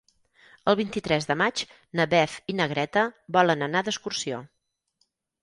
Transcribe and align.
El 0.71 0.77
vint-i-tres 0.77 1.27
de 1.31 1.35
maig 1.41 1.63
na 1.99 2.07
Beth 2.15 2.39
i 2.55 2.57
na 2.61 2.67
Greta 2.73 3.05
volen 3.39 3.69
anar 3.69 3.85
d'excursió. 3.91 4.43